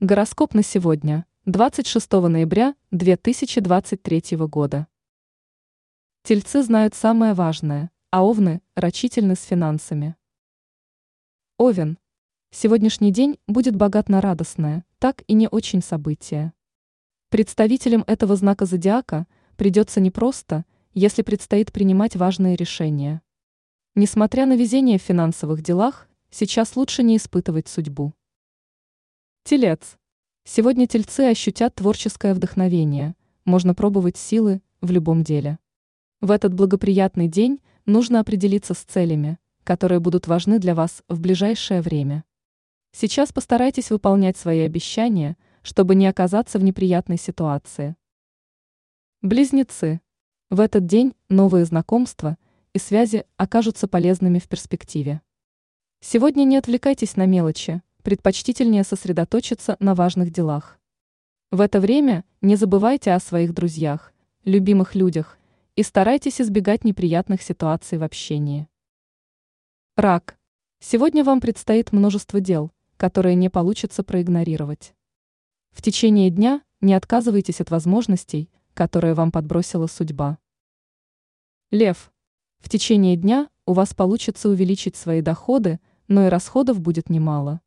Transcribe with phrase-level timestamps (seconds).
[0.00, 4.88] Гороскоп на сегодня, 26 ноября 2023 года.
[6.22, 10.14] Тельцы знают самое важное, а овны– рачительны с финансами.
[11.56, 11.96] Овен.
[12.50, 16.52] Сегодняшний день будет богат на радостное, так и не очень событие.
[17.30, 19.26] Представителям этого знака зодиака
[19.56, 23.22] придется непросто, если предстоит принимать важные решения.
[23.94, 28.12] Несмотря на везение в финансовых делах, сейчас лучше не испытывать судьбу.
[29.46, 29.96] Телец.
[30.42, 33.14] Сегодня тельцы ощутят творческое вдохновение,
[33.44, 35.60] можно пробовать силы в любом деле.
[36.20, 41.80] В этот благоприятный день нужно определиться с целями, которые будут важны для вас в ближайшее
[41.80, 42.24] время.
[42.90, 47.94] Сейчас постарайтесь выполнять свои обещания, чтобы не оказаться в неприятной ситуации.
[49.22, 50.00] Близнецы.
[50.50, 52.36] В этот день новые знакомства
[52.72, 55.20] и связи окажутся полезными в перспективе.
[56.00, 60.78] Сегодня не отвлекайтесь на мелочи, предпочтительнее сосредоточиться на важных делах.
[61.50, 64.12] В это время не забывайте о своих друзьях,
[64.44, 65.36] любимых людях
[65.74, 68.68] и старайтесь избегать неприятных ситуаций в общении.
[69.96, 70.38] Рак.
[70.78, 74.94] Сегодня вам предстоит множество дел, которые не получится проигнорировать.
[75.72, 80.38] В течение дня не отказывайтесь от возможностей, которые вам подбросила судьба.
[81.72, 82.12] Лев.
[82.58, 87.60] В течение дня у вас получится увеличить свои доходы, но и расходов будет немало.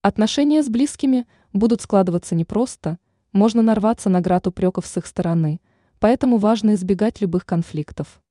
[0.00, 2.98] Отношения с близкими будут складываться непросто,
[3.32, 5.60] можно нарваться на град упреков с их стороны,
[5.98, 8.22] поэтому важно избегать любых конфликтов.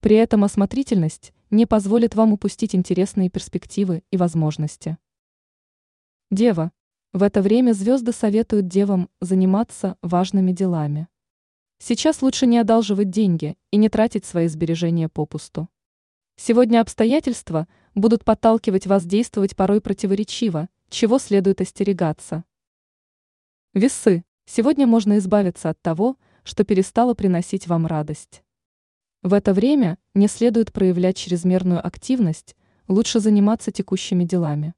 [0.00, 4.98] При этом осмотрительность не позволит вам упустить интересные перспективы и возможности.
[6.32, 6.72] Дева.
[7.12, 11.06] В это время звезды советуют девам заниматься важными делами.
[11.78, 15.68] Сейчас лучше не одалживать деньги и не тратить свои сбережения попусту.
[16.34, 22.44] Сегодня обстоятельства будут подталкивать вас действовать порой противоречиво, чего следует остерегаться?
[23.74, 24.24] Весы.
[24.46, 28.42] Сегодня можно избавиться от того, что перестало приносить вам радость.
[29.22, 32.56] В это время не следует проявлять чрезмерную активность,
[32.86, 34.74] лучше заниматься текущими делами.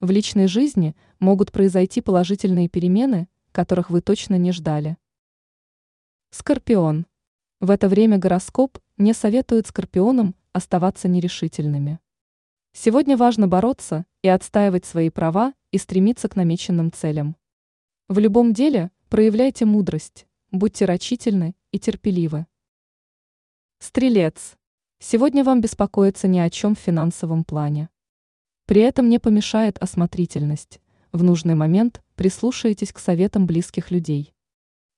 [0.00, 4.96] В личной жизни могут произойти положительные перемены, которых вы точно не ждали.
[6.30, 7.06] Скорпион.
[7.60, 11.98] В это время гороскоп не советует скорпионам оставаться нерешительными.
[12.76, 17.36] Сегодня важно бороться и отстаивать свои права и стремиться к намеченным целям.
[18.08, 22.46] В любом деле проявляйте мудрость, будьте рачительны и терпеливы.
[23.78, 24.56] Стрелец.
[24.98, 27.90] Сегодня вам беспокоиться ни о чем в финансовом плане.
[28.66, 30.80] При этом не помешает осмотрительность.
[31.12, 34.34] В нужный момент прислушайтесь к советам близких людей.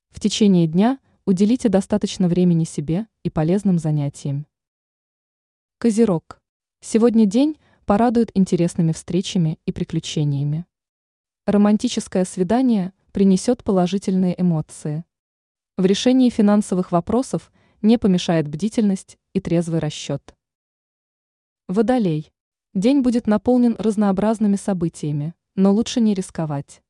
[0.09, 4.47] В течение дня уделите достаточно времени себе и полезным занятиям.
[5.77, 6.41] Козерог.
[6.81, 10.67] Сегодня день, порадует интересными встречами и приключениями.
[11.47, 15.05] Романтическое свидание принесет положительные эмоции.
[15.77, 17.53] В решении финансовых вопросов
[17.83, 20.35] не помешает бдительность и трезвый расчет.
[21.69, 22.33] Водолей.
[22.75, 26.83] День будет наполнен разнообразными событиями, но лучше не рисковать.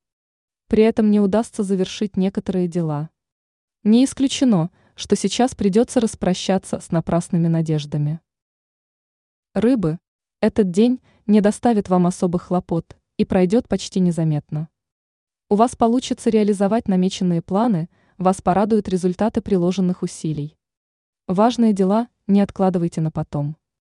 [0.69, 3.11] При этом не удастся завершить некоторые дела.
[3.85, 8.21] Не исключено, что сейчас придется распрощаться с напрасными надеждами.
[9.53, 9.99] Рыбы,
[10.41, 14.69] этот день не доставит вам особых хлопот и пройдет почти незаметно.
[15.49, 17.89] У вас получится реализовать намеченные планы,
[18.19, 20.57] вас порадуют результаты приложенных усилий.
[21.27, 23.57] Важные дела не откладывайте на потом.